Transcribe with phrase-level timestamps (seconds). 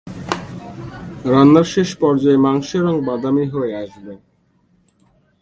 [1.33, 4.13] রান্নার শেষ পর্যায়ে মাংসের রং বাদামী হয়ে আসবে।